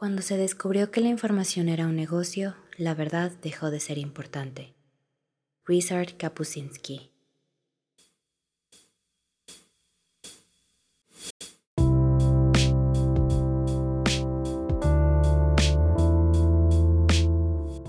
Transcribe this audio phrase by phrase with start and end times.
[0.00, 4.72] Cuando se descubrió que la información era un negocio, la verdad dejó de ser importante.
[5.66, 7.10] Richard Kapuscinski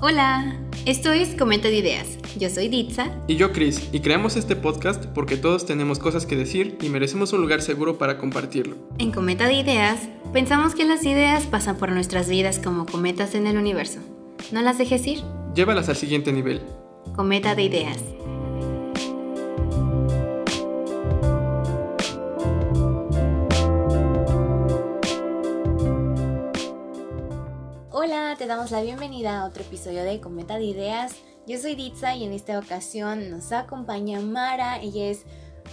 [0.01, 2.17] Hola, esto es Comenta de Ideas.
[2.39, 3.07] Yo soy Ditza.
[3.27, 7.33] Y yo Chris, y creamos este podcast porque todos tenemos cosas que decir y merecemos
[7.33, 8.75] un lugar seguro para compartirlo.
[8.97, 13.47] En Cometa de Ideas, pensamos que las ideas pasan por nuestras vidas como cometas en
[13.47, 13.99] el universo.
[14.51, 15.19] ¿No las dejes ir?
[15.55, 16.61] Llévalas al siguiente nivel.
[17.15, 17.99] Cometa de Ideas.
[28.41, 31.13] Te damos la bienvenida a otro episodio de Cometa de Ideas.
[31.45, 34.81] Yo soy Ditza y en esta ocasión nos acompaña Mara.
[34.81, 35.25] Ella es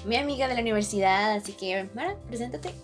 [0.05, 2.75] mi amiga de la universidad, así que Mara, preséntate.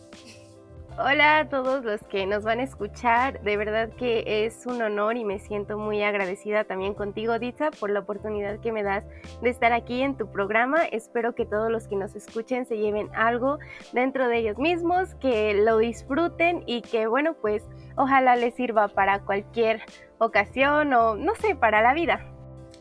[0.97, 3.43] Hola a todos los que nos van a escuchar.
[3.43, 7.91] De verdad que es un honor y me siento muy agradecida también contigo, Ditza, por
[7.91, 9.03] la oportunidad que me das
[9.43, 10.85] de estar aquí en tu programa.
[10.85, 13.59] Espero que todos los que nos escuchen se lleven algo
[13.93, 17.65] dentro de ellos mismos, que lo disfruten y que, bueno, pues
[17.97, 19.83] ojalá les sirva para cualquier
[20.19, 22.25] ocasión o, no sé, para la vida.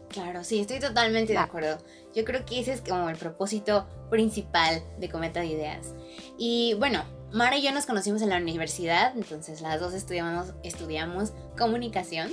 [0.09, 1.79] Claro, sí, estoy totalmente de acuerdo.
[2.13, 5.95] Yo creo que ese es como el propósito principal de Cometa de Ideas.
[6.37, 7.03] Y bueno,
[7.33, 12.29] Mara y yo nos conocimos en la universidad, entonces las dos estudiamos, estudiamos comunicación.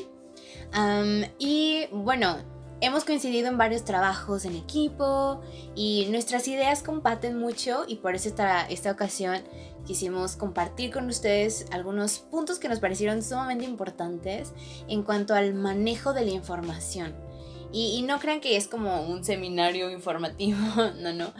[1.38, 2.36] y bueno,
[2.82, 5.40] hemos coincidido en varios trabajos en equipo
[5.74, 9.38] y nuestras ideas comparten mucho y por eso esta, esta ocasión
[9.86, 14.52] quisimos compartir con ustedes algunos puntos que nos parecieron sumamente importantes
[14.86, 17.29] en cuanto al manejo de la información.
[17.72, 20.58] Y, no crean que es como un seminario informativo,
[21.00, 21.32] no, no.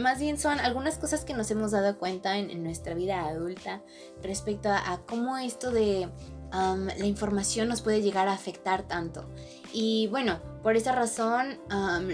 [0.00, 3.82] más bien son algunas cosas que nos hemos dado cuenta en, nuestra vida adulta
[4.22, 6.08] respecto a, cómo esto de
[6.52, 9.28] la información nos puede llegar a afectar tanto.
[9.72, 11.58] Y bueno, por esa razón,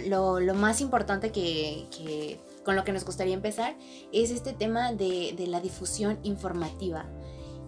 [0.07, 3.77] lo, más importante que, con lo que nos gustaría empezar
[4.13, 7.07] es este tema de, la difusión informativa.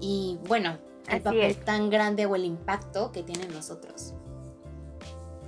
[0.00, 0.78] Y bueno,
[1.08, 4.14] el papel tan grande o el impacto que tienen nosotros.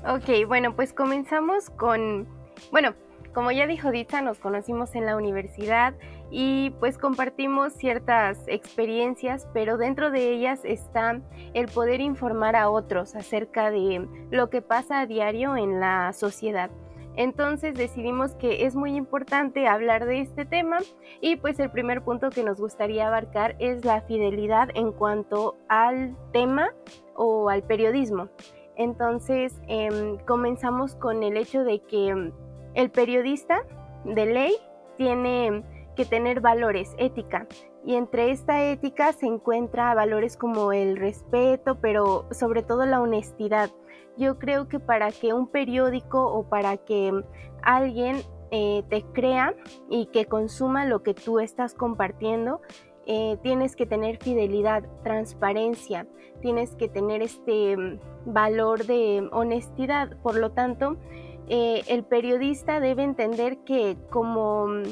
[0.05, 2.27] Ok, bueno, pues comenzamos con,
[2.73, 2.95] bueno,
[3.33, 5.95] como ya dijo Dita, nos conocimos en la universidad
[6.29, 11.21] y pues compartimos ciertas experiencias, pero dentro de ellas está
[11.55, 16.73] el poder informar a otros acerca de lo que pasa a diario en la sociedad.
[17.15, 20.79] Entonces decidimos que es muy importante hablar de este tema
[21.21, 26.17] y pues el primer punto que nos gustaría abarcar es la fidelidad en cuanto al
[26.33, 26.71] tema
[27.15, 28.31] o al periodismo.
[28.77, 32.33] Entonces em, comenzamos con el hecho de que em,
[32.75, 33.65] el periodista
[34.05, 34.53] de ley
[34.97, 35.65] tiene
[35.97, 37.47] que tener valores, ética.
[37.85, 43.71] Y entre esta ética se encuentra valores como el respeto, pero sobre todo la honestidad.
[44.17, 47.13] Yo creo que para que un periódico o para que
[47.63, 48.17] alguien
[48.51, 49.55] eh, te crea
[49.89, 52.61] y que consuma lo que tú estás compartiendo,
[53.07, 56.07] eh, tienes que tener fidelidad, transparencia,
[56.41, 60.17] tienes que tener este mm, valor de honestidad.
[60.23, 60.97] Por lo tanto,
[61.49, 64.83] eh, el periodista debe entender que como mm,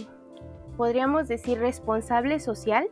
[0.76, 2.88] podríamos decir responsable social,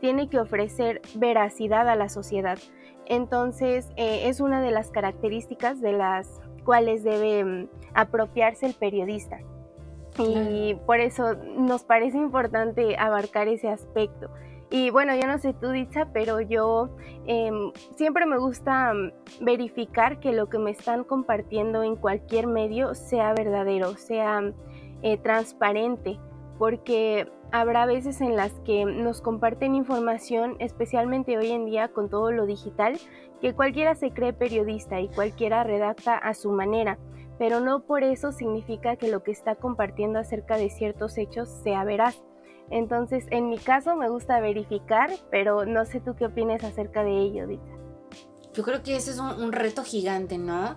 [0.00, 2.58] tiene que ofrecer veracidad a la sociedad.
[3.06, 9.38] Entonces, eh, es una de las características de las cuales debe mm, apropiarse el periodista.
[10.18, 14.30] Y por eso nos parece importante abarcar ese aspecto.
[14.70, 16.90] Y bueno, yo no sé tú, Dicha, pero yo
[17.26, 22.94] em, siempre me gusta mm, verificar que lo que me están compartiendo en cualquier medio
[22.94, 24.42] sea verdadero, sea
[25.02, 26.18] eh, transparente,
[26.58, 32.32] porque habrá veces en las que nos comparten información, especialmente hoy en día con todo
[32.32, 32.98] lo digital,
[33.40, 36.98] que cualquiera se cree periodista y cualquiera redacta a su manera,
[37.38, 41.84] pero no por eso significa que lo que está compartiendo acerca de ciertos hechos sea
[41.84, 42.20] veraz.
[42.70, 47.16] Entonces, en mi caso me gusta verificar, pero no sé tú qué opinas acerca de
[47.18, 47.76] ello, Dita.
[48.54, 50.76] Yo creo que ese es un, reto gigante, ¿no?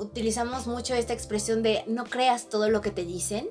[0.00, 3.48] utilizamos mucho esta expresión de no creas todo lo que te dicen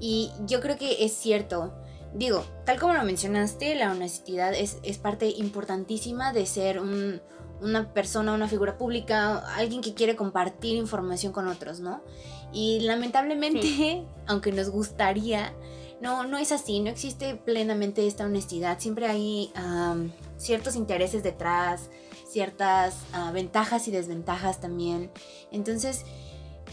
[0.00, 1.72] y yo creo que es cierto.
[2.14, 8.48] Digo, tal como lo mencionaste, la honestidad es, parte importantísima de ser una persona, una
[8.48, 12.02] figura pública, alguien que quiere compartir información con otros, ¿no?
[12.52, 15.52] Y lamentablemente, aunque nos gustaría,
[16.00, 19.52] no, no es así, no existe plenamente esta honestidad, siempre hay
[20.36, 21.90] ciertos intereses detrás,
[22.28, 25.10] ciertas ah, ventajas y desventajas también.
[25.50, 26.04] Entonces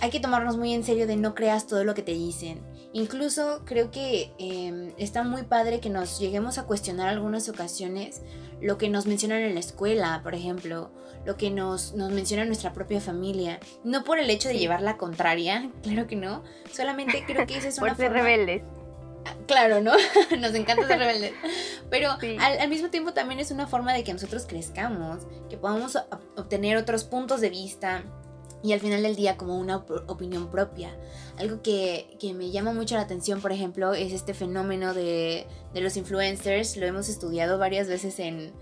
[0.02, 2.62] hay que tomarnos muy en serio de no creas todo lo que te dicen.
[2.94, 8.22] Incluso creo que em, está muy padre que nos lleguemos a cuestionar algunas ocasiones
[8.62, 10.92] lo que nos mencionan en la escuela, por ejemplo,
[11.26, 13.60] lo que nos, nos menciona nuestra propia familia.
[13.84, 17.68] No por el hecho de llevar la contraria, claro que no, solamente creo que esa
[17.68, 18.64] es una por ser rebeldes.
[19.48, 19.94] Claro, ¿no?
[20.40, 21.34] Nos encanta ser rebeldes.
[21.90, 25.98] Pero al, al, mismo tiempo también es una forma de que nosotros crezcamos, que podamos
[26.36, 28.04] obtener otros puntos de vista,
[28.66, 29.78] y al final del día como una
[30.08, 30.90] opinión propia.
[31.38, 35.82] Algo que, que, me llama mucho la atención, por ejemplo, es este fenómeno de, de
[35.82, 36.76] los influencers.
[36.76, 38.54] Lo hemos estudiado varias veces en,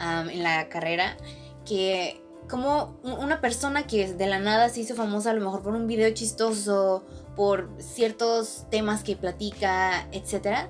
[0.00, 1.16] en la carrera,
[1.64, 5.74] que como una persona que de la nada se hizo famosa a lo mejor por
[5.74, 7.04] un video chistoso,
[7.36, 10.68] por ciertos temas que platica, etcétera,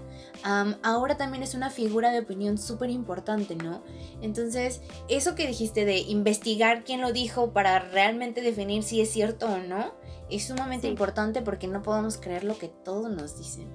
[0.82, 3.82] ahora también es una figura de opinión súper importante, ¿no?
[4.20, 9.47] Entonces, eso que dijiste de investigar quién lo dijo para realmente definir si es cierto
[9.47, 9.94] o no,
[10.31, 13.69] es sumamente importante porque no podemos creer lo que todos nos dicen.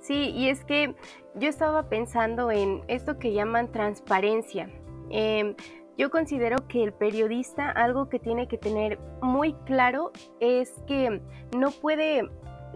[0.00, 0.94] Sí, y es que
[1.34, 4.68] yo estaba pensando en esto que llaman transparencia.
[5.10, 5.54] Em,
[5.98, 11.20] yo considero que el periodista algo que tiene que tener muy claro es que
[11.56, 12.28] no puede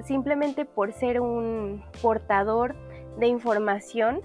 [0.04, 2.74] simplemente por ser un portador
[3.18, 4.20] de información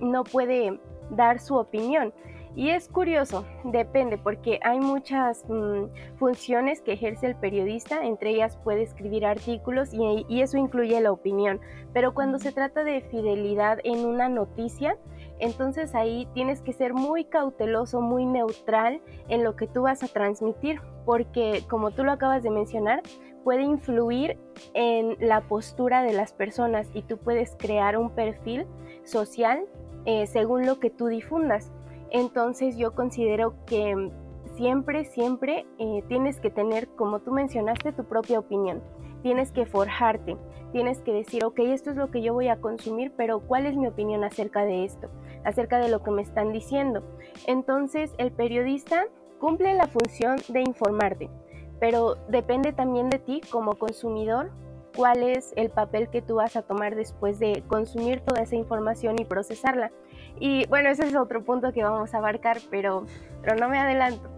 [0.00, 0.78] no puede
[1.10, 2.12] dar su opinión.
[2.56, 5.86] Y es curioso, depende, porque hay muchas mm,
[6.18, 11.10] funciones que ejerce el periodista, entre ellas puede escribir artículos y, y, eso incluye la
[11.10, 11.60] opinión.
[11.92, 14.96] Pero cuando se trata de fidelidad en una noticia,
[15.38, 20.08] entonces ahí tienes que ser muy cauteloso, muy neutral en lo que tú vas a
[20.08, 23.02] transmitir, porque como tú lo acabas de mencionar,
[23.42, 24.38] puede influir
[24.72, 28.66] en la postura de las personas y tú puedes crear un perfil
[29.04, 29.66] social
[30.06, 31.72] eh, según lo que tú difundas.
[32.10, 34.10] Entonces yo considero que
[34.56, 38.82] siempre, siempre eh, tienes que tener, como tú mencionaste, tu propia opinión.
[39.22, 40.36] Tienes que forjarte,
[40.74, 43.76] tienes que decir, ok, esto es lo que yo voy a consumir, pero ¿cuál es
[43.76, 45.08] mi opinión acerca de esto?
[45.44, 47.04] Acerca de lo que me están diciendo.
[47.46, 49.04] Entonces el periodista
[49.38, 51.30] cumple la función de informarte,
[51.78, 54.50] pero depende también de ti como consumidor
[54.96, 59.16] cuál es el papel que tú vas a tomar después de consumir toda esa información
[59.20, 59.92] y procesarla.
[60.40, 63.06] Y bueno, ese es otro punto que vamos a abarcar, pero,
[63.42, 64.33] pero no me adelanto.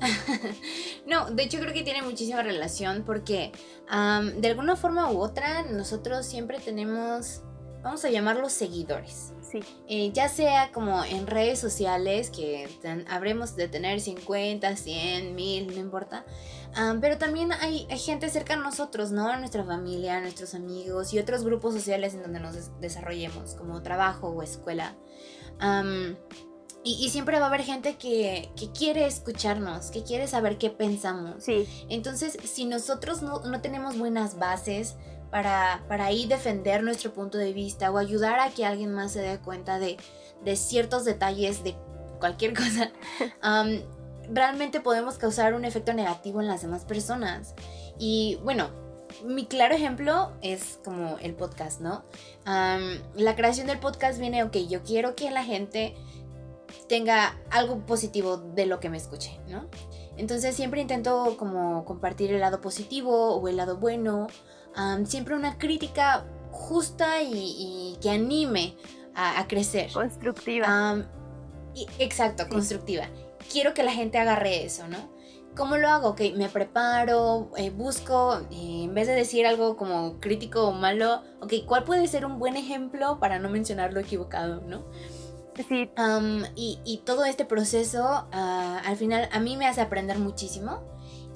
[1.06, 3.52] no, de hecho creo que tiene muchísima relación porque
[3.88, 7.42] de alguna forma u otra nosotros siempre tenemos,
[7.82, 9.32] vamos a llamarlos seguidores.
[9.42, 9.60] Sí.
[9.88, 12.68] Eh, ya sea como en redes sociales, que
[13.08, 16.24] habremos de tener 50, 100, 1000, no importa
[17.00, 19.34] pero también hay, gente cerca a nosotros, ¿no?
[19.38, 24.42] Nuestra familia, nuestros amigos y otros grupos sociales en donde nos desarrollemos, como trabajo o
[24.42, 24.94] escuela.
[26.88, 31.42] Y, siempre va a haber gente que, quiere escucharnos, que quiere saber qué pensamos.
[31.42, 31.66] Sí.
[31.88, 34.94] Entonces, si nosotros no, tenemos buenas bases
[35.32, 39.20] para, para ahí defender nuestro punto de vista o ayudar a que alguien más se
[39.20, 39.96] dé cuenta de,
[40.44, 41.74] de ciertos detalles de
[42.20, 42.92] cualquier cosa,
[44.30, 47.56] realmente podemos causar un efecto negativo en las demás personas.
[47.98, 48.70] Y bueno,
[49.24, 52.04] mi claro ejemplo es como el podcast, ¿no?
[52.44, 55.96] la creación del podcast viene, ok, yo quiero que la gente
[56.88, 59.68] tenga algo positivo de lo que me escuche, ¿no?
[60.16, 64.28] Entonces siempre intento como compartir el lado positivo o el lado bueno,
[65.04, 68.76] siempre una crítica justa y, que anime
[69.14, 69.92] a, crecer.
[69.92, 71.04] Constructiva.
[71.74, 73.08] y, exacto, constructiva
[73.50, 74.98] quiero que la gente agarre eso, ¿no?
[75.56, 76.10] ¿Cómo lo hago?
[76.10, 81.22] Ok, me preparo, eh, busco, eh, en vez de decir algo como crítico o malo,
[81.40, 84.84] ok, ¿cuál puede ser un buen ejemplo para no mencionar lo equivocado, ¿no?
[85.68, 85.90] Sí.
[86.54, 90.82] y, y, todo este proceso, ah, al final, a mí me hace aprender muchísimo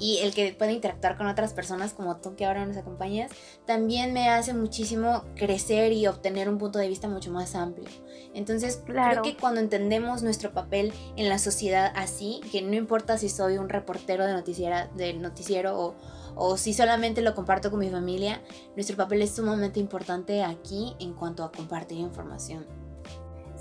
[0.00, 3.30] y el que pueda interactuar con otras personas como tú que ahora nos acompañas,
[3.66, 7.88] también me hace muchísimo crecer y obtener un punto de vista mucho más amplio.
[8.34, 13.28] Entonces, creo que cuando entendemos nuestro papel en la sociedad así, que no importa si
[13.28, 15.94] soy un reportero de, noticiera, de noticiero o,
[16.34, 18.40] o si solamente lo comparto con mi familia,
[18.76, 22.79] nuestro papel es sumamente importante aquí en cuanto a compartir información.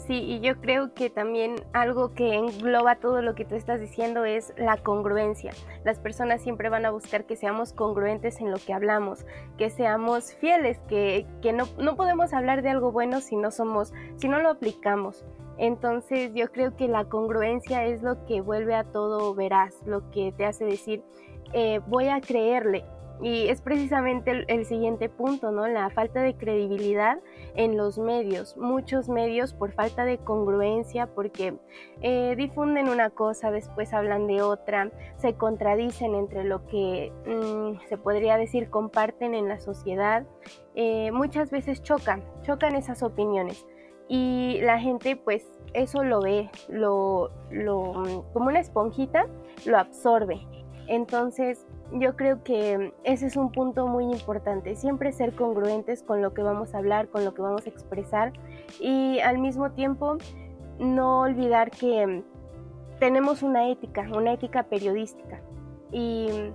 [0.09, 4.25] Sí, y yo creo que también algo que engloba todo lo que tú estás diciendo
[4.25, 5.51] es la congruencia.
[5.83, 9.27] Las personas siempre van a buscar que seamos congruentes en lo que hablamos,
[9.59, 13.93] que seamos fieles, que, que no, no podemos hablar de algo bueno si no somos,
[14.15, 15.23] si no lo aplicamos.
[15.59, 20.31] Entonces yo creo que la congruencia es lo que vuelve a todo veraz, lo que
[20.31, 21.03] te hace decir,
[21.53, 22.83] eh, voy a creerle,
[23.21, 25.67] y es precisamente el, siguiente punto, ¿no?
[25.67, 27.19] La falta de credibilidad
[27.55, 28.55] en los medios.
[28.57, 31.55] Muchos medios por falta de congruencia, porque
[32.01, 37.97] eh, difunden una cosa, después hablan de otra, se contradicen entre lo que mm, se
[37.97, 40.25] podría decir comparten en la sociedad.
[40.75, 43.65] Eh, muchas veces chocan, chocan esas opiniones.
[44.07, 49.27] Y la gente pues eso lo ve, lo, lo, como una esponjita,
[49.65, 50.39] lo absorbe.
[50.87, 56.33] Entonces, yo creo que ese es un punto muy importante, siempre ser congruentes con lo
[56.33, 58.33] que vamos a hablar, con lo que vamos a expresar
[58.79, 60.17] y al mismo tiempo
[60.77, 62.23] no olvidar que
[62.99, 65.41] tenemos una ética, una ética periodística
[65.91, 66.51] y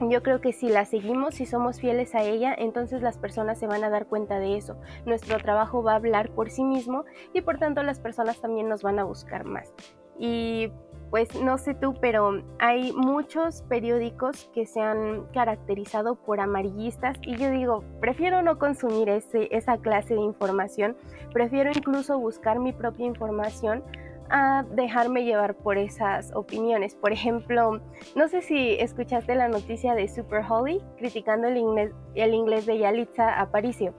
[0.00, 3.66] yo creo que si la seguimos, si somos fieles a ella, entonces las personas se
[3.66, 4.76] van a dar cuenta de eso.
[5.06, 8.82] Nuestro trabajo va a hablar por sí mismo y por tanto las personas también nos
[8.82, 9.72] van a buscar más.
[10.18, 10.70] Y
[11.10, 17.36] pues no sé tú, pero hay muchos periódicos que se han caracterizado por amarillistas y
[17.36, 20.96] yo digo, prefiero no consumir ese, esa clase de información,
[21.32, 23.84] prefiero incluso buscar mi propia información
[24.28, 26.96] a dejarme llevar por esas opiniones.
[26.96, 27.80] Por ejemplo,
[28.16, 32.78] no sé si escuchaste la noticia de Super Holly criticando el inglés, el inglés de
[32.78, 33.94] Yalitza Aparicio.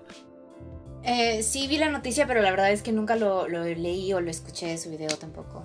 [1.04, 4.20] Eh, sí vi la noticia, pero la verdad es que nunca lo, lo leí o
[4.20, 5.64] lo escuché de su video tampoco.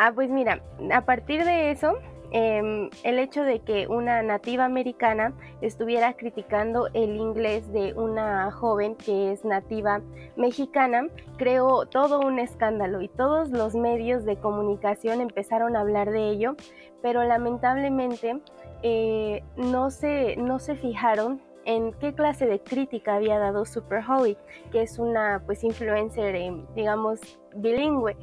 [0.00, 0.62] Ah, pues mira,
[0.92, 1.98] a partir de eso,
[2.30, 8.96] Em, el hecho de que una nativa americana estuviera criticando el inglés de una joven
[8.96, 10.02] que es nativa
[10.36, 11.06] mexicana
[11.38, 16.54] creó todo un escándalo y todos los medios de comunicación empezaron a hablar de ello,
[17.00, 18.38] pero lamentablemente
[18.82, 24.36] eh, no, se, no se fijaron en qué clase de crítica había dado Super Holly,
[24.70, 27.20] que es una pues influencer, eh, digamos,
[27.56, 28.16] bilingüe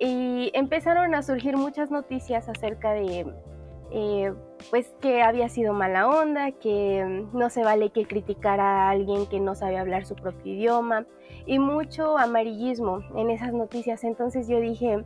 [0.00, 3.26] y empezaron a surgir muchas noticias acerca de
[3.90, 4.34] eh,
[4.70, 9.40] pues que había sido mala onda, que no se vale que criticara a alguien que
[9.40, 11.06] no sabe hablar su propio idioma
[11.46, 14.04] y mucho amarillismo en esas noticias.
[14.04, 15.04] Entonces yo dije,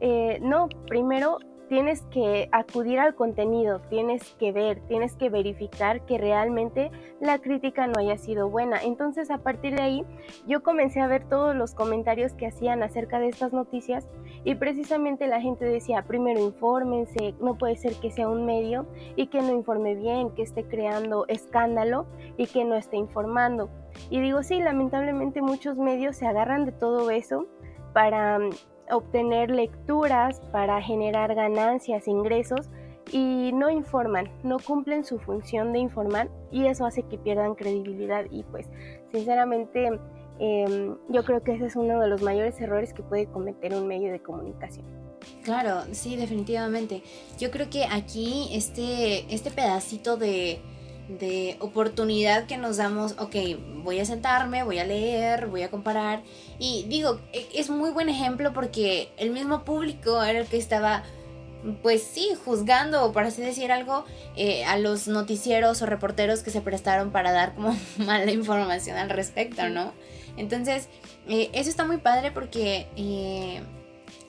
[0.00, 1.38] eh, no, primero
[1.70, 7.86] tienes que acudir al contenido, tienes que ver, tienes que verificar que realmente la crítica
[7.86, 8.82] no haya sido buena.
[8.82, 10.04] Entonces a partir de ahí
[10.48, 14.08] yo comencé a ver todos los comentarios que hacían acerca de estas noticias
[14.42, 19.28] y precisamente la gente decía, primero infórmense, no puede ser que sea un medio y
[19.28, 23.70] que no informe bien, que esté creando escándalo y que no esté informando.
[24.10, 27.46] Y digo, sí, lamentablemente muchos medios se agarran de todo eso
[27.92, 28.40] para
[28.92, 32.68] obtener lecturas, para generar ganancias, ingresos
[33.12, 38.24] y no informan, no cumplen su función de informar y eso hace que pierdan credibilidad
[38.30, 38.66] y pues
[39.10, 39.90] sinceramente
[40.38, 43.86] em, yo creo que ese es uno de los mayores errores que puede cometer un
[43.86, 44.86] medio de comunicación.
[45.42, 47.02] Claro, sí, definitivamente.
[47.38, 50.60] Yo creo que aquí este, este pedacito de,
[51.08, 53.34] de oportunidad que nos damos, ok,
[53.82, 56.22] voy a sentarme, voy a leer, voy a comparar.
[56.58, 61.02] Y digo, e, es muy buen ejemplo porque el mismo público era el que estaba,
[61.82, 64.04] pues sí, juzgando, o para así decir algo,
[64.36, 69.10] eh, a los noticieros o reporteros que se prestaron para dar como mala información al
[69.10, 69.92] respecto, ¿no?
[70.36, 70.88] Entonces,
[71.28, 72.86] eh, eso está muy padre porque...
[72.96, 73.62] Eh,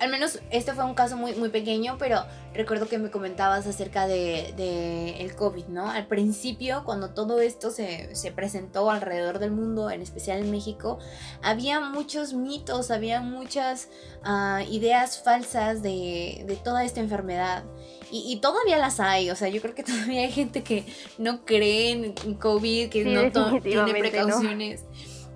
[0.01, 4.07] al menos este fue un caso muy, muy pequeño, pero recuerdo que me comentabas acerca
[4.07, 5.91] de, el COVID, ¿no?
[5.91, 10.97] Al principio, cuando todo esto se, presentó alrededor del mundo, en especial en México,
[11.43, 13.89] había muchos mitos, había muchas
[14.23, 17.63] ah, ideas falsas de, toda esta enfermedad.
[18.11, 20.83] Y, todavía las hay, o sea, yo creo que todavía hay gente que
[21.19, 24.83] no cree en COVID, que no tiene precauciones.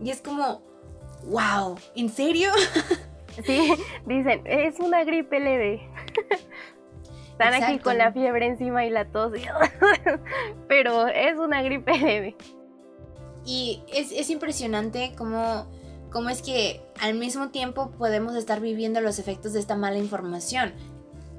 [0.04, 0.64] Y es como,
[1.28, 2.50] wow, ¿en serio?
[3.46, 3.74] Sí,
[4.06, 5.90] dicen, es una gripe leve.
[7.32, 9.34] Están aquí con la fiebre encima y la tos,
[10.70, 12.38] pero es una gripe leve.
[13.46, 15.68] Y es, impresionante cómo,
[16.12, 20.74] cómo es que al mismo tiempo podemos estar viviendo los efectos de esta mala información.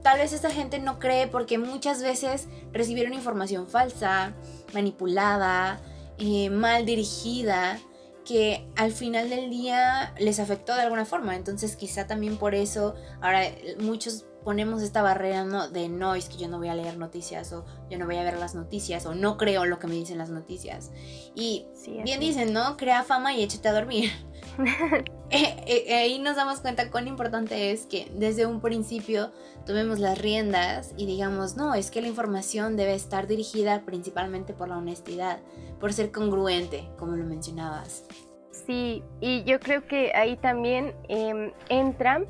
[0.03, 4.35] Tal vez esta gente no cree porque muchas veces recibieron información falsa,
[4.75, 5.81] manipulada,
[6.19, 7.79] eh, mal dirigida
[8.27, 11.37] que al final del día les afectó de alguna forma.
[11.37, 13.43] Entonces quizá también por eso ahora
[13.79, 15.69] muchos ponemos esta barrera ¿no?
[15.69, 18.23] de no, es que yo no voy a leer noticias o yo no voy a
[18.23, 20.93] ver las noticias o no creo lo que me dicen las noticias.
[21.35, 21.67] Y
[22.05, 22.77] bien dicen, ¿no?
[22.77, 24.11] Crea fama y échate a dormir.
[25.29, 29.33] Eh, eh, ahí nos damos cuenta cuán importante es que desde un principio
[29.67, 34.69] tomemos las riendas y digamos, no, es que la información debe estar dirigida principalmente por
[34.69, 35.41] la honestidad,
[35.81, 38.07] por ser congruente, como lo mencionabas.
[38.53, 42.25] Sí, y yo creo que ahí también em, entra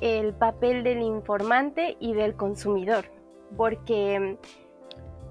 [0.00, 3.10] el papel del informante y del consumidor,
[3.58, 4.36] porque em,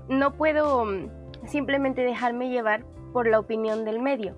[0.08, 1.10] no puedo em,
[1.48, 4.38] simplemente dejarme llevar por la opinión del medio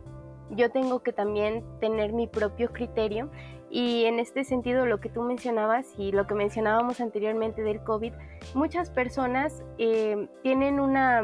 [0.51, 3.29] yo tengo que también tener mi propio criterio
[3.70, 8.13] y en este sentido lo que tú mencionabas y lo que mencionábamos anteriormente del COVID,
[8.56, 11.22] muchas personas eh, tienen una,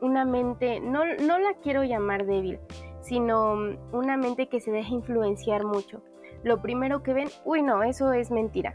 [0.00, 2.60] una mente, no, no la quiero llamar débil,
[3.00, 3.54] sino
[3.92, 6.02] una mente que se deja influenciar mucho.
[6.42, 8.74] lo primero que ven, uy no, eso es mentira.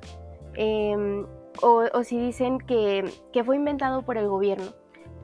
[0.53, 1.25] Em,
[1.61, 4.67] o, si dicen que, que fue inventado por el gobierno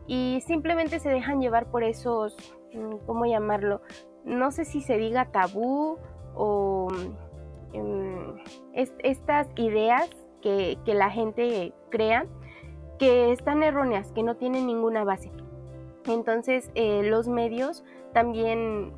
[0.08, 2.38] y simplemente se dejan llevar por esos,
[2.74, 3.82] mm, ¿cómo llamarlo?
[4.26, 5.98] No sé si se diga tabú
[6.36, 6.88] o
[7.74, 8.36] em,
[8.74, 10.10] estas ideas
[10.42, 12.26] que, que, la gente crea
[13.00, 15.32] que están erróneas, que no tienen ninguna base.
[16.06, 18.94] Entonces eh, los medios también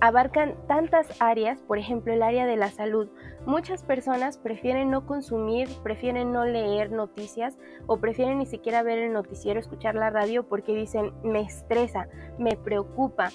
[0.00, 3.08] abarcan tantas áreas, por ejemplo el área de la salud.
[3.46, 9.12] Muchas personas prefieren no consumir, prefieren no leer noticias o prefieren ni siquiera ver el
[9.12, 12.08] noticiero, escuchar la radio porque dicen me estresa,
[12.38, 13.30] me preocupa.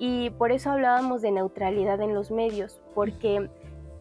[0.00, 3.50] Y por eso hablábamos de neutralidad en los medios, porque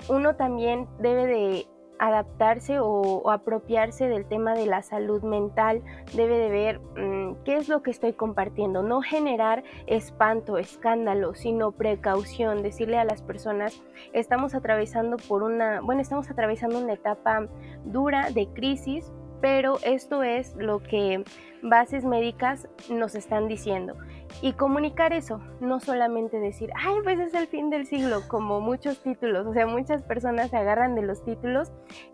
[0.08, 1.68] uno también debe de
[2.00, 5.84] adaptarse o, apropiarse del tema de la salud mental,
[6.16, 11.74] debe de ver mm, qué es lo que estoy compartiendo, no generar espanto, escándalo, sino
[11.74, 17.50] precaución, decirle a las personas, estamos atravesando por una, bueno, estamos atravesando una etapa
[17.84, 21.24] dura de crisis, pero esto es lo que
[21.62, 23.96] bases médicas nos están diciendo.
[24.42, 29.02] Y comunicar eso, no solamente decir, ay, pues es el fin del siglo, como muchos
[29.02, 31.72] títulos, o sea, muchas personas se agarran de los títulos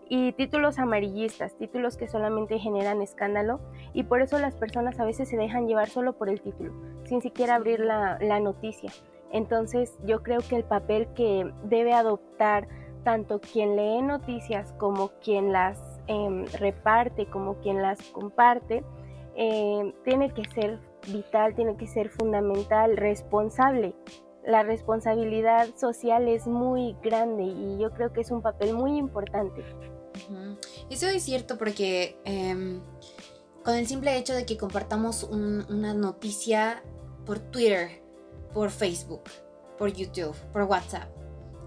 [0.08, 3.60] y títulos amarillistas, títulos que solamente generan escándalo
[3.92, 6.72] y por eso las personas a veces se dejan llevar solo por el título,
[7.04, 8.90] sin siquiera abrir la, noticia.
[9.32, 12.68] Entonces yo creo que el papel que debe adoptar
[13.02, 18.84] tanto quien lee noticias como quien las em, reparte, como quien las comparte,
[19.36, 23.94] eh, tiene que ser vital, tiene que ser fundamental, responsable.
[24.44, 29.64] La responsabilidad social es muy grande y yo creo que es un papel muy importante.
[30.88, 32.80] Eso es cierto porque em,
[33.64, 36.82] con el simple hecho de que compartamos una noticia
[37.24, 38.02] por Twitter,
[38.54, 39.24] por Facebook,
[39.76, 41.08] por YouTube, por WhatsApp,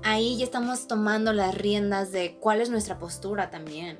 [0.03, 3.99] ahí ya estamos tomando las riendas de cuál es nuestra postura también.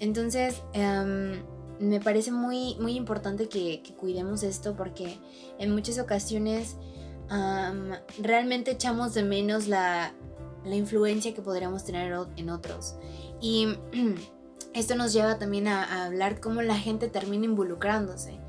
[0.00, 1.42] Entonces, em,
[1.78, 5.18] me parece muy, muy importante que, cuidemos esto porque
[5.58, 6.76] en muchas ocasiones
[8.18, 10.12] realmente echamos de menos la,
[10.64, 12.96] influencia que podríamos tener en otros.
[13.40, 13.68] Y
[14.74, 18.40] esto nos lleva también a, a hablar cómo la gente termina involucrándose.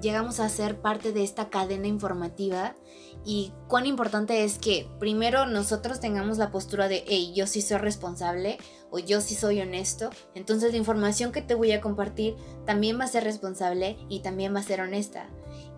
[0.00, 2.76] Llegamos a ser parte de esta cadena informativa
[3.24, 7.78] y cuán importante es que primero nosotros tengamos la postura de, hey, yo sí soy
[7.78, 8.58] responsable
[8.90, 13.04] o yo sí soy honesto, entonces la información que te voy a compartir también va
[13.04, 15.28] a ser responsable y también va a ser honesta.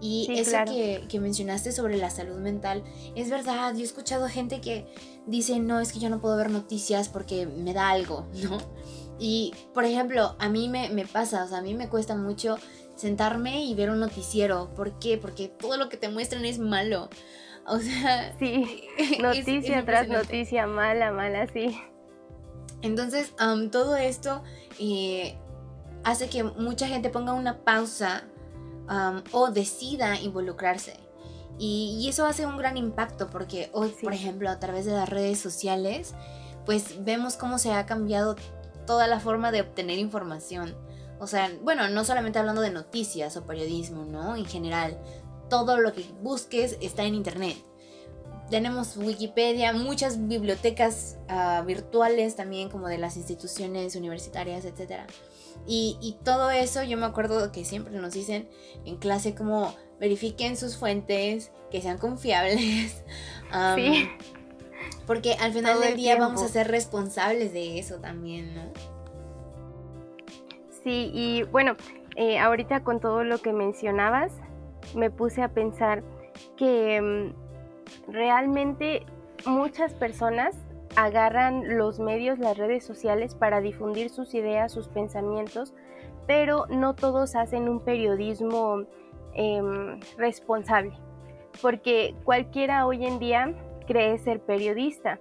[0.01, 2.85] Y eso que, que, mencionaste sobre la salud mental,
[3.17, 4.87] es verdad, yo he escuchado gente que
[5.27, 8.59] dice, no, es que yo no puedo ver noticias porque me da algo, ¿no?
[9.19, 12.57] Y, por ejemplo, a mí me, me pasa, o sea, a mí me cuesta mucho
[12.95, 14.73] sentarme y ver un noticiero.
[14.75, 15.19] ¿Por qué?
[15.19, 17.09] Porque todo lo que te muestran es malo.
[17.67, 18.37] O sea...
[18.39, 18.89] Sí,
[19.21, 21.77] noticia tras noticia, mala, mala, sí.
[22.83, 23.33] Entonces,
[23.73, 24.43] todo esto
[24.79, 25.37] eh,
[26.05, 28.25] hace que mucha gente ponga una pausa
[29.33, 30.99] o decida involucrarse.
[31.59, 35.39] Y, eso hace un gran impacto porque hoy, por ejemplo, a través de las redes
[35.41, 36.15] sociales,
[36.65, 38.37] pues vemos cómo se ha cambiado
[38.87, 40.77] toda la forma de obtener información.
[41.19, 44.37] O sea, bueno, no solamente hablando de noticias o periodismo, ¿no?
[44.37, 44.97] En general,
[45.51, 47.57] todo lo que busques está en Internet.
[48.51, 55.03] Tenemos Wikipedia, muchas bibliotecas ah, virtuales también, como de las instituciones universitarias, etc.
[55.67, 58.49] Y, todo eso, yo me acuerdo que siempre nos dicen
[58.85, 63.03] en clase como verifiquen sus fuentes, que sean confiables.
[63.75, 64.09] sí.
[65.07, 68.73] Porque al final del día vamos a ser responsables de eso también, ¿no?
[70.85, 71.77] Sí, y bueno,
[72.17, 74.33] eh, ahorita con todo lo que mencionabas,
[74.95, 76.03] me puse a pensar
[76.57, 77.48] que mm,
[78.09, 79.05] realmente
[79.47, 80.57] muchas personas
[80.97, 85.75] agarran los medios, las redes sociales para difundir sus ideas, sus pensamientos,
[86.27, 88.85] pero no todos hacen un periodismo
[89.35, 90.93] em, responsable,
[91.63, 93.55] porque cualquiera hoy en día
[93.87, 95.19] cree ser periodista,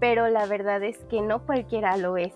[0.00, 2.32] pero la verdad es que no cualquiera lo es.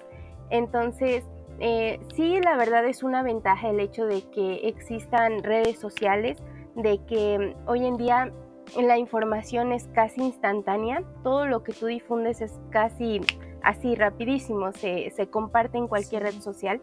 [0.51, 1.25] Entonces,
[1.61, 6.43] eh, sí, la verdad es una ventaja el hecho de que existan redes sociales,
[6.75, 8.33] de que hoy en día
[8.81, 13.21] la información es casi instantánea, todo lo que tú difundes es casi
[13.63, 16.81] así rapidísimo, se, se comparte en cualquier red social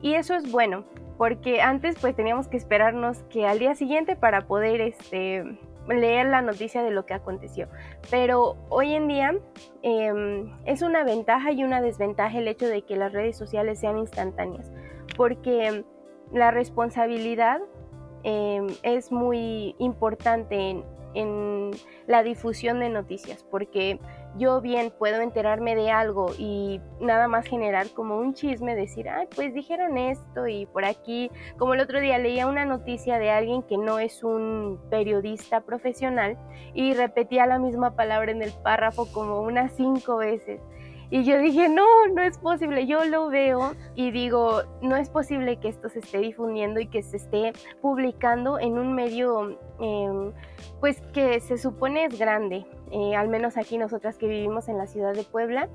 [0.00, 0.84] y eso es bueno,
[1.16, 6.42] porque antes pues teníamos que esperarnos que al día siguiente para poder este, leer la
[6.42, 7.68] noticia de lo que aconteció.
[8.10, 9.34] Pero hoy en día
[9.82, 13.98] em, es una ventaja y una desventaja el hecho de que las redes sociales sean
[13.98, 14.70] instantáneas,
[15.16, 15.84] porque
[16.32, 17.60] la responsabilidad
[18.22, 20.84] em, es muy importante en,
[22.06, 23.98] la difusión de noticias, porque
[24.36, 29.26] yo bien puedo enterarme de algo y nada más generar como un chisme, decir, ay,
[29.34, 33.62] pues dijeron esto y por aquí, como el otro día leía una noticia de alguien
[33.62, 36.38] que no es un periodista profesional
[36.74, 40.60] y repetía la misma palabra en el párrafo como unas cinco veces.
[41.10, 42.86] Y yo dije, no, no es posible.
[42.86, 47.02] Yo lo veo y digo, no es posible que esto se esté difundiendo y que
[47.02, 50.32] se esté publicando en un medio, em,
[50.80, 52.66] pues que se supone es grande.
[52.90, 55.68] Eh, al menos aquí nosotras que vivimos en la ciudad de Puebla,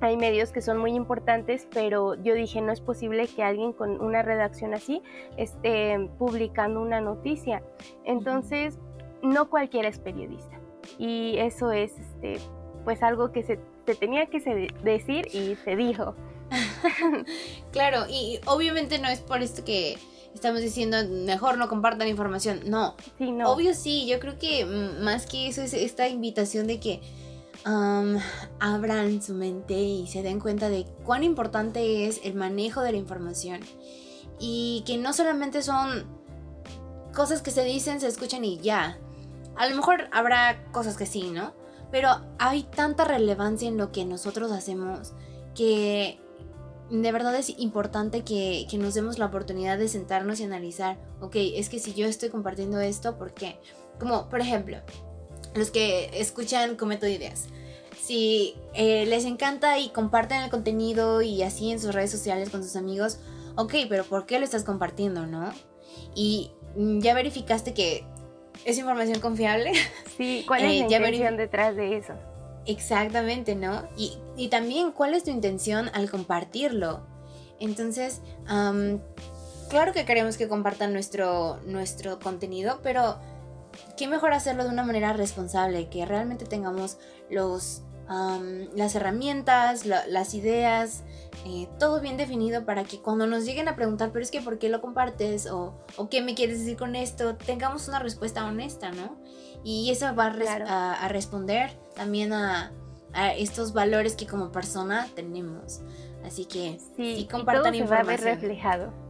[0.00, 4.00] hay medios que son muy importantes, pero yo dije, no es posible que alguien con
[4.00, 5.00] una redacción así
[5.36, 7.62] esté publicando una noticia.
[8.04, 8.78] Entonces,
[9.22, 10.58] no cualquiera es periodista.
[10.98, 12.38] Y eso es, este,
[12.84, 16.14] pues algo que se te tenía que decir y se dijo.
[17.72, 19.98] claro, y obviamente no es por esto que
[20.34, 22.60] estamos diciendo mejor no compartan información.
[22.66, 22.96] No.
[23.18, 23.50] Sí, no.
[23.50, 27.00] Obvio sí, yo creo que más que eso es esta invitación de que
[28.58, 32.98] abran su mente y se den cuenta de cuán importante es el manejo de la
[32.98, 33.60] información.
[34.40, 36.04] Y que no solamente son
[37.14, 38.98] cosas que se dicen, se escuchan y ya.
[39.56, 41.52] A lo mejor habrá cosas que sí, ¿no?
[41.92, 45.12] Pero hay tanta relevancia en lo que nosotros hacemos
[45.54, 46.18] que
[46.90, 51.68] de verdad es importante que, nos demos la oportunidad de sentarnos y analizar, ok, es
[51.68, 53.58] que si yo estoy compartiendo esto, ¿por qué?
[53.98, 54.78] Como, por ejemplo,
[55.54, 57.46] los que escuchan Cometo Ideas.
[58.02, 62.62] Si eh, les encanta y comparten el contenido y así en sus redes sociales con
[62.62, 63.18] sus amigos,
[63.56, 65.52] ok, pero ¿por qué lo estás compartiendo, no?
[66.14, 68.04] Y mm, ya verificaste que
[68.64, 69.72] ¿Es información confiable?
[70.16, 72.12] Sí, ¿cuál es la eh, intención detrás de eso?
[72.66, 73.88] Exactamente, ¿no?
[73.96, 77.06] Y, también, ¿cuál es tu intención al compartirlo?
[77.58, 78.20] Entonces,
[79.68, 83.18] claro que queremos que compartan nuestro, nuestro contenido, pero
[83.96, 86.98] qué mejor hacerlo de una manera responsable, que realmente tengamos
[87.30, 87.82] los,
[88.74, 91.02] las herramientas, las ideas,
[91.44, 94.58] eh, todo bien definido para que cuando nos lleguen a preguntar, pero es que ¿por
[94.58, 95.50] qué lo compartes?
[95.50, 95.74] O,
[96.10, 99.16] qué me quieres decir con esto, tengamos una respuesta honesta, ¿no?
[99.64, 102.72] Y eso va a, responder también a,
[103.36, 105.80] estos valores que como persona tenemos.
[106.24, 109.01] Así que sí, compartan todo Se va a ver reflejado.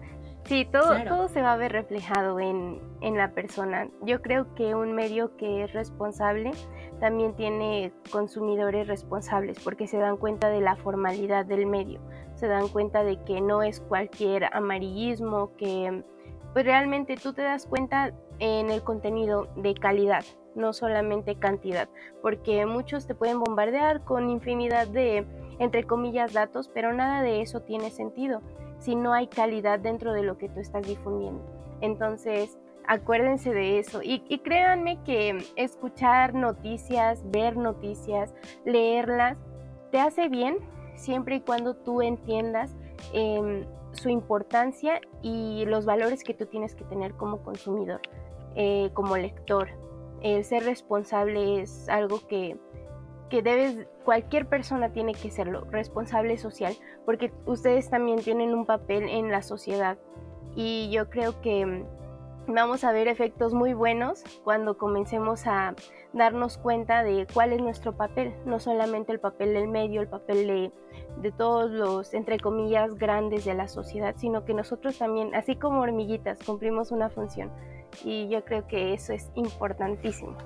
[0.45, 3.89] Sí, todo, todo se va a ver reflejado en, en la persona.
[4.03, 6.51] Yo creo que un medio que es responsable
[7.01, 12.01] también tiene consumidores responsables porque se dan cuenta de la formalidad del medio.
[12.35, 16.03] Se dan cuenta de que no es cualquier amarillismo, que
[16.53, 20.25] pues realmente tú te das cuenta en el contenido de calidad,
[20.55, 21.89] no solamente cantidad,
[22.21, 25.25] porque muchos te pueden bombardear con infinidad de,
[25.61, 28.43] entre comillas, datos, pero nada de eso tiene sentido
[28.83, 31.41] si no hay calidad dentro de lo que tú estás difundiendo.
[31.81, 39.39] Entonces, acuérdense de eso y, créanme que escuchar noticias, ver noticias, leerlas,
[39.93, 40.57] te hace bien,
[40.97, 42.75] siempre y cuando tú entiendas
[43.13, 48.01] em, su importancia y los valores que tú tienes que tener como consumidor,
[48.57, 49.69] eh, como lector.
[50.23, 52.57] El ser responsable es algo que,
[53.33, 56.75] que debes, cualquier persona tiene que serlo, responsable social,
[57.07, 59.97] porque ustedes también tienen un papel en la sociedad
[60.55, 61.87] y yo creo que
[62.47, 65.75] vamos a ver efectos muy buenos cuando comencemos a
[66.13, 70.47] darnos cuenta de cuál es nuestro papel, no solamente el papel del medio, el papel
[70.47, 70.73] de,
[71.23, 75.81] de, todos los, entre comillas, grandes de la sociedad, sino que nosotros también, así como
[75.81, 77.51] hormiguitas, cumplimos una función.
[78.05, 80.37] Y yo creo que eso es importantísimo.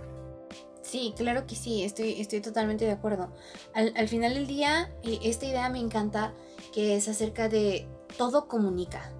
[0.86, 3.32] Sí, claro que sí, estoy, estoy totalmente de acuerdo.
[3.74, 6.32] Al, al final del día, eh, esta idea me encanta,
[6.72, 9.10] que es acerca de todo comunica.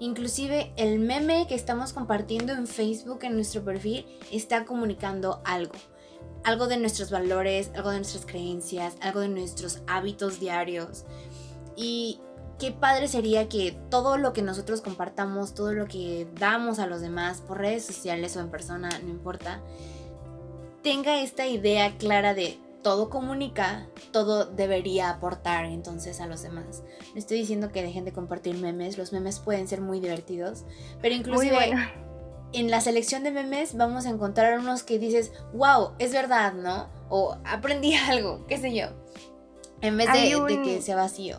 [0.00, 5.74] Inclusive el meme que estamos compartiendo en Facebook en nuestro perfil está comunicando algo.
[6.42, 11.04] Algo de nuestros valores, algo de nuestras creencias, algo de nuestros hábitos diarios.
[11.76, 12.18] Y
[12.58, 17.00] qué padre sería que todo lo que nosotros compartamos, todo lo que damos a los
[17.00, 19.62] demás por redes sociales o en persona, no importa,
[20.82, 26.82] tenga esta idea clara de todo comunica, todo debería aportar entonces a los demás.
[27.12, 30.64] No estoy diciendo que dejen de compartir memes, los memes pueden ser muy divertidos,
[31.02, 31.74] pero inclusive
[32.52, 36.88] en la selección de memes vamos a encontrar unos que dices, wow, es verdad, ¿no?
[37.08, 38.86] O aprendí algo, qué sé yo,
[39.82, 41.38] en vez de, que sea vacío.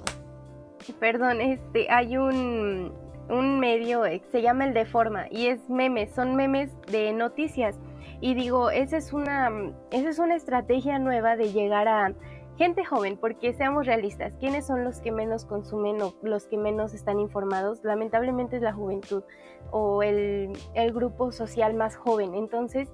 [1.00, 2.92] Perdón, este, hay un,
[3.30, 7.76] un medio, eh, se llama el Deforma, y es memes, son memes de noticias
[8.22, 9.50] y digo, esa es una,
[9.92, 12.14] esa es una estrategia nueva de llegar a
[12.58, 16.94] gente joven, porque seamos realistas, ¿quiénes son los que menos consumen o los que menos
[16.94, 17.84] están informados?
[17.84, 19.24] Lamentablemente es la juventud
[19.72, 22.36] o el, el grupo social más joven.
[22.36, 22.90] Entonces,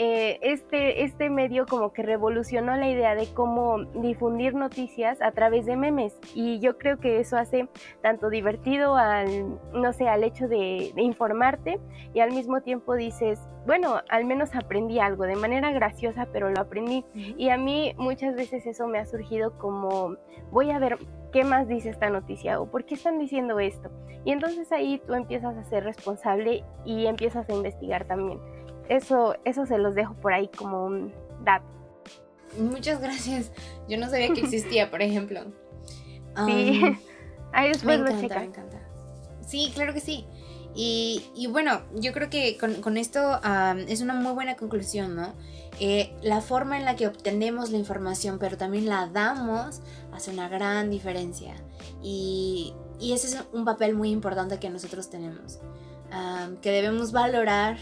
[0.00, 5.66] eh, este, este medio como que revolucionó la idea de cómo difundir noticias a través
[5.66, 6.16] de memes.
[6.34, 7.68] Y yo creo que eso hace
[8.00, 11.80] tanto divertido al, no sé, al hecho de, informarte
[12.14, 16.60] y al mismo tiempo dices, bueno, al menos aprendí algo de manera graciosa, pero lo
[16.60, 20.16] aprendí y a mí muchas veces eso me ha surgido como,
[20.52, 20.98] voy a ver
[21.32, 23.90] qué más dice esta noticia o por qué están diciendo esto
[24.24, 28.38] y entonces ahí tú empiezas a ser responsable y empiezas a investigar también
[28.88, 31.12] eso, eso se los dejo por ahí como un
[31.44, 31.66] dato.
[32.58, 33.52] Muchas gracias.
[33.88, 35.40] Yo no sabía que existía, por ejemplo.
[36.46, 36.80] Sí.
[37.52, 38.78] ahí después me encanta, me encanta.
[39.44, 40.24] Sí, claro que sí.
[40.80, 43.40] Y, bueno, yo creo que con, esto
[43.88, 45.34] es una muy buena conclusión, ¿no?
[45.80, 49.80] Eh, la forma en la que obtenemos la información, pero también la damos,
[50.12, 51.54] hace una gran diferencia.
[52.00, 55.58] Y, ese es un papel muy importante que nosotros tenemos,
[56.62, 57.76] que debemos valorar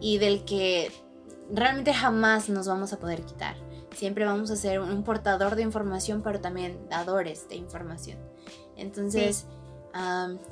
[0.00, 0.90] y del que
[1.50, 3.56] realmente jamás nos vamos a poder quitar.
[3.94, 8.18] Siempre vamos a ser un portador de información, pero también dadores de información.
[8.76, 9.46] Entonces,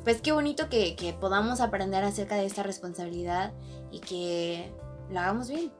[0.02, 3.52] pues qué bonito que, que podamos aprender acerca de esta responsabilidad
[3.90, 4.72] y que
[5.10, 5.70] lo hagamos bien.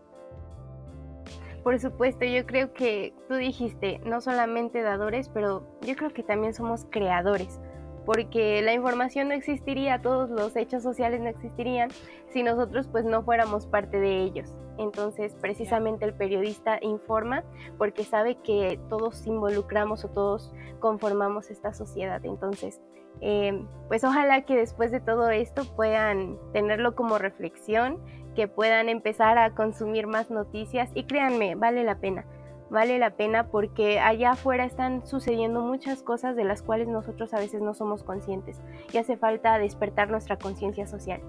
[1.63, 6.53] Por supuesto, yo creo que tú dijiste, no solamente dadores, pero yo creo que también
[6.53, 7.59] somos creadores
[8.05, 11.91] porque la información no existiría, todos los hechos sociales no existirían
[12.29, 14.55] si nosotros pues no fuéramos parte de ellos.
[14.77, 17.45] Entonces, precisamente el periodista informa
[17.79, 22.25] porque sabe que todos involucramos o todos conformamos esta sociedad.
[22.25, 22.81] Entonces,
[23.21, 28.01] eh, pues ojalá que después de todo esto puedan tenerlo como reflexión,
[28.35, 32.27] que puedan empezar a consumir más noticias y créanme, vale la pena
[32.71, 37.39] vale la pena porque allá afuera están sucediendo muchas cosas de las cuales nosotros a
[37.39, 38.59] veces no somos conscientes
[38.93, 41.21] y hace falta despertar nuestra conciencia social.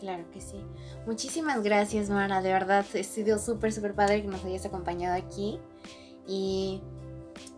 [0.00, 0.64] Claro que sí.
[1.06, 2.42] Muchísimas gracias, Mara.
[2.42, 5.60] De verdad, ha sido súper, súper padre que nos hayas acompañado aquí.
[6.26, 6.82] Y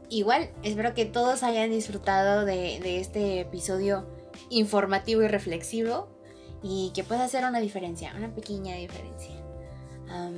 [0.08, 4.06] igual, espero que todos hayan disfrutado de, de este episodio
[4.50, 6.08] informativo y reflexivo
[6.62, 9.39] y que pueda hacer una diferencia, una pequeña diferencia.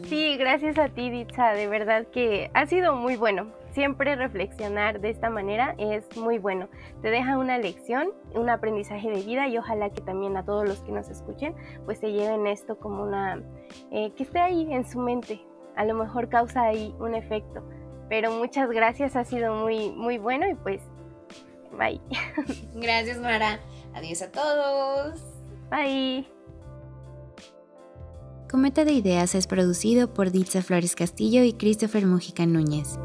[0.09, 1.53] Sí, gracias a ti, Ditsa.
[1.53, 3.47] De verdad que ha sido muy bueno.
[3.73, 6.69] Siempre reflexionar de esta manera es muy bueno.
[7.01, 10.81] Te deja una lección, un aprendizaje de vida y ojalá que también a todos los
[10.81, 11.55] que nos escuchen
[11.87, 13.41] pues se lleven esto como una...
[13.91, 15.41] Eh, que esté ahí en su mente.
[15.75, 17.63] A lo mejor causa ahí un efecto.
[18.11, 20.83] Pero muchas gracias, ha sido muy, muy bueno y pues
[21.79, 21.99] bye.
[22.75, 23.59] Gracias, Mara.
[23.95, 25.21] Adiós a todos.
[25.71, 26.42] Bye.
[28.53, 32.99] Cometa de Ideas es producido por Ditza Flores Castillo y Christopher Mujica Núñez.